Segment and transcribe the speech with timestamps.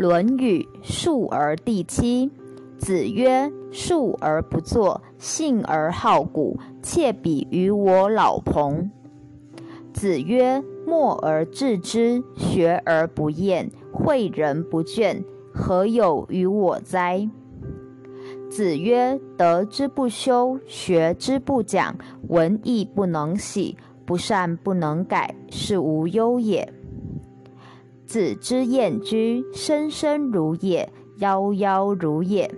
[0.00, 2.30] 论语述而第七。
[2.78, 8.90] 子曰：“述而不作，信而好古，窃比于我老彭。”
[9.92, 17.28] 子曰：“默而志之，学而不厌，诲人不倦，何有于我哉？”
[18.48, 21.94] 子曰：“德之不修，学之不讲，
[22.28, 26.72] 文艺不能喜，不善不能改，是无忧也。”
[28.10, 32.52] 子之燕居，生生如也，夭夭如也。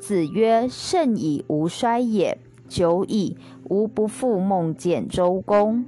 [0.00, 2.38] 子曰：“甚矣，吾衰也！
[2.66, 5.84] 久矣，吾不复梦见周公。”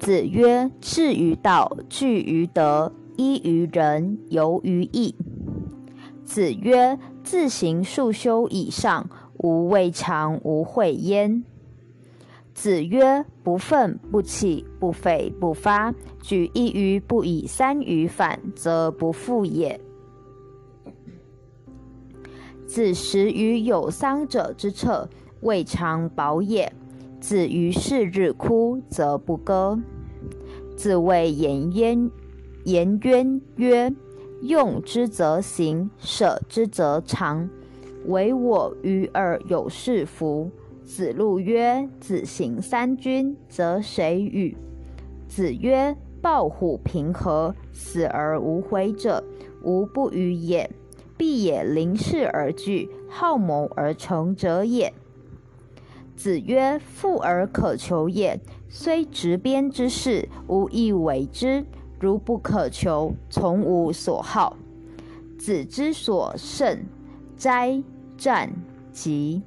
[0.00, 5.14] 子曰：“志于道，据于德，依于仁，游于义。”
[6.26, 11.44] 子曰：“自行数修以上，吾未尝无会焉。”
[12.60, 19.80] 子曰：“不愤不启，不悱不发，举一隅不以三隅反，则不复也。”
[22.68, 25.08] 子食于有丧者之侧，
[25.40, 26.70] 未尝饱也。
[27.18, 29.80] 子于是日哭，则不歌。
[30.76, 32.10] 子谓颜渊，
[32.66, 33.90] 颜渊曰
[34.44, 37.48] ：“用之则行，舍之则长。
[38.04, 40.50] 唯我与尔有是夫？”
[40.90, 44.56] 子路曰：“子行三军，则谁与？”
[45.28, 49.22] 子曰：“抱虎平和，死而无悔者，
[49.62, 50.68] 无不与也。”
[51.16, 54.92] 必也临事而惧，好谋而成者也。
[56.16, 61.64] 子曰：“富而可求也，虽执鞭之事，无以为之。
[62.00, 64.56] 如不可求，从无所好。”
[65.38, 66.84] 子之所慎
[67.36, 67.80] 斋
[68.16, 68.50] 战
[68.90, 69.42] 疾。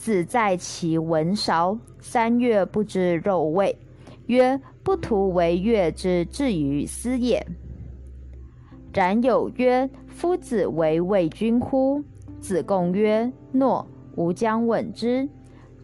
[0.00, 3.76] 子在其文韶，三月不知肉味，
[4.28, 7.46] 曰：“不图为乐之至于斯也。”
[8.94, 12.02] 然有曰：“夫子为魏君乎？”
[12.40, 15.28] 子贡曰：“诺。”吾将问之。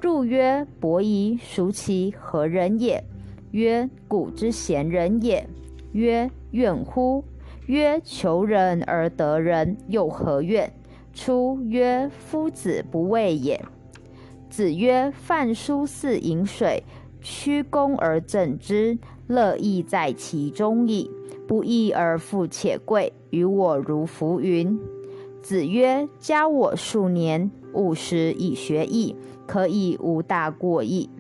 [0.01, 3.05] 入曰：“伯夷，孰其何人也？”
[3.53, 5.47] 曰：“古之贤人也。”
[5.93, 7.23] 曰：“怨乎？”
[7.69, 10.73] 曰：“求人而得人，又何怨？”
[11.13, 13.63] 出曰：“夫子不畏也。”
[14.57, 16.83] 子曰：“饭疏似饮水，
[17.21, 18.97] 曲肱而赠之，
[19.27, 21.11] 乐亦在其中矣。”
[21.47, 24.81] 不义而富且贵，于我如浮云。
[25.43, 29.15] 子曰：“加我数年，五十以学艺，
[29.47, 31.11] 可以无大过矣。”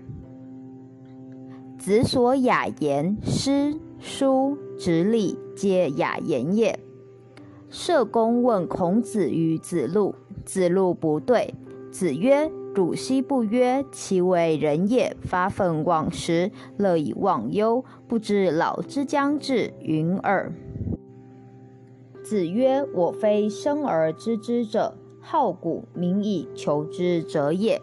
[1.78, 6.78] 子所雅言，诗、书、直礼，皆雅言也。
[7.68, 10.14] 社公问孔子与子路，
[10.46, 11.52] 子路不对。
[11.90, 20.52] 子曰：汝昔不曰其为人也，发愤忘食，乐以忘忧，不知老之将至，云耳。
[22.22, 27.80] 子曰：我非生而知之者，好古名以求之者也。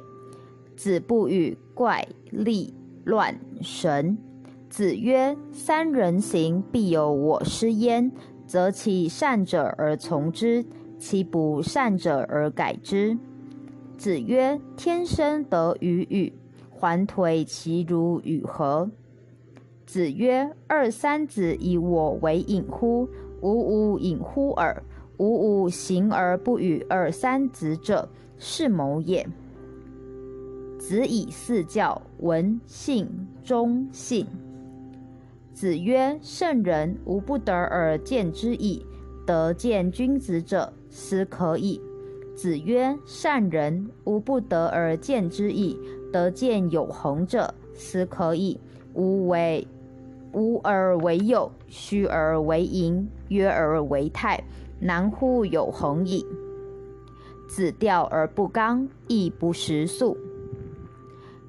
[0.75, 2.71] 子不语怪力
[3.03, 4.15] 乱神。
[4.69, 8.11] 子曰：三人行，必有我师焉，
[8.45, 10.63] 择其善者而从之，
[10.99, 13.17] 其不善者而改之。
[13.97, 16.33] 子曰：“天生得与与，
[16.69, 18.89] 还颓其如与何？”
[19.85, 23.07] 子曰：“二三子以我为隐乎？
[23.41, 24.83] 吾吾隐乎耳。
[25.17, 29.25] 吾吾行而不与二三子者，是谋也。”
[30.79, 33.07] 子以四教，闻信
[33.43, 34.25] 忠信。
[35.53, 38.85] 子曰：“圣人无不得而见之矣。
[39.25, 41.79] 得见君子者，斯可矣。”
[42.35, 45.79] 子曰：“善人无不得而见之矣，
[46.11, 48.59] 得见有恒者，斯可矣。
[48.95, 49.67] 无为，
[50.33, 54.43] 无而为有，虚而为盈，约而为泰，
[54.79, 56.25] 难乎有恒矣。”
[57.47, 60.17] 子钓而不刚，亦不食粟。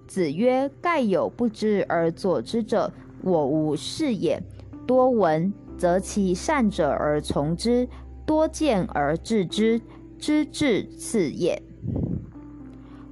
[0.06, 2.92] 子曰：“盖有不知而作之者，
[3.22, 4.40] 我无是也。
[4.86, 7.88] 多闻，则其善者而从之；
[8.26, 9.80] 多见而治之。”
[10.18, 11.62] 知至次也。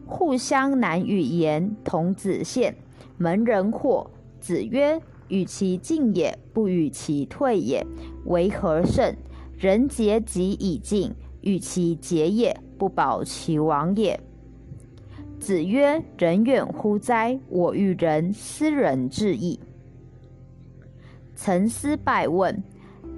[0.07, 2.75] 互相难与言，童子献，
[3.17, 4.07] 门人惑。
[4.41, 7.87] 子曰：“与其进也，不与其退也，
[8.27, 9.17] 为何甚？
[9.57, 14.19] 人竭己以进，与其竭也，不保其亡也。”
[15.39, 17.39] 子曰：“人远乎哉？
[17.49, 19.59] 我欲人斯人至矣。”
[21.35, 22.63] 岑思拜问：“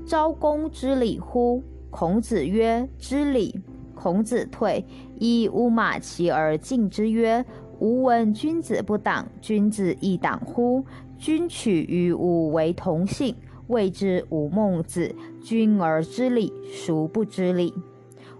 [0.06, 3.58] 昭公知礼乎？”孔子曰：“知礼。”
[4.04, 4.84] 孔子退，
[5.18, 7.42] 以乌马其而进之曰
[7.80, 10.84] ：“吾闻君子不党，君子亦党乎？
[11.16, 13.34] 君取与吾为同姓，
[13.68, 15.14] 谓之吾孟子。
[15.42, 17.72] 君而知礼，孰不知礼？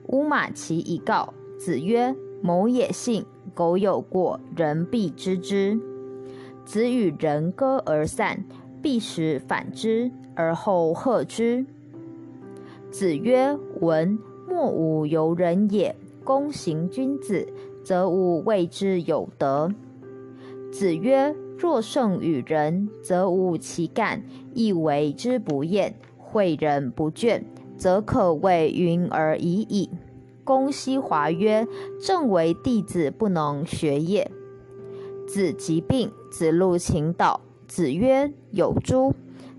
[0.08, 1.32] 乌马其以告。
[1.58, 2.14] 子曰
[2.44, 3.24] ：“某也信，
[3.54, 5.80] 苟有过，人必知之。”
[6.66, 8.44] 子与人歌而散，
[8.82, 11.64] 必使反之，而后贺之。
[12.90, 14.18] 子曰：“闻
[14.48, 15.94] 莫吾由人也。
[16.24, 17.46] 公行君子，
[17.82, 19.70] 则吾谓之有德。”
[20.72, 24.22] 子曰：“若胜于人，则无其干，
[24.54, 27.42] 亦为之不厌；诲人不倦，
[27.76, 29.90] 则可谓云而已矣。”
[30.44, 31.66] 公西华曰
[32.02, 34.30] ：“正为弟子不能学也。”
[35.28, 37.40] 子疾病，子路请导。
[37.68, 39.14] 子曰：“有诸？”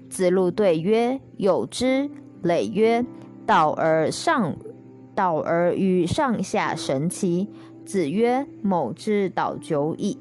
[0.09, 2.09] 子路对曰：“有之。”
[2.41, 3.05] 累曰
[3.45, 4.55] ：“导而上，
[5.15, 7.49] 导而与上下神奇。”
[7.85, 10.17] 子曰：“某之导久矣。”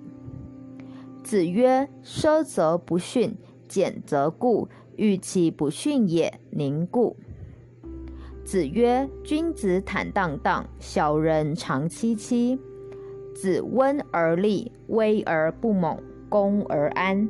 [1.24, 3.34] 子曰：“奢则不逊，
[3.66, 4.68] 俭则固。
[4.96, 7.16] 欲其不逊也，宁固？”
[8.44, 12.58] 子曰：“君子坦荡荡，小人长戚戚。
[13.34, 15.98] 子温而立，威而不猛，
[16.28, 17.26] 恭而安。”